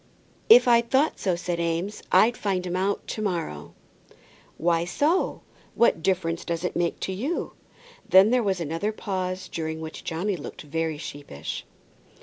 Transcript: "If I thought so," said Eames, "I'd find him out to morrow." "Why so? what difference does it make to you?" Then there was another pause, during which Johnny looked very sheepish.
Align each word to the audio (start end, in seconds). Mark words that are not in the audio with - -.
"If 0.49 0.67
I 0.67 0.81
thought 0.81 1.19
so," 1.19 1.35
said 1.35 1.59
Eames, 1.59 2.01
"I'd 2.11 2.35
find 2.35 2.65
him 2.65 2.75
out 2.75 3.05
to 3.09 3.21
morrow." 3.21 3.75
"Why 4.57 4.83
so? 4.83 5.41
what 5.75 6.01
difference 6.01 6.43
does 6.43 6.63
it 6.63 6.75
make 6.75 6.99
to 7.01 7.11
you?" 7.13 7.53
Then 8.09 8.31
there 8.31 8.41
was 8.41 8.59
another 8.59 8.91
pause, 8.91 9.47
during 9.47 9.79
which 9.79 10.03
Johnny 10.03 10.35
looked 10.35 10.63
very 10.63 10.97
sheepish. 10.97 11.67